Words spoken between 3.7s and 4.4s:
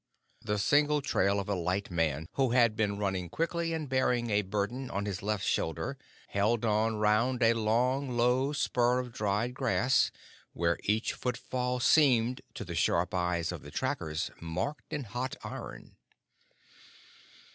and bearing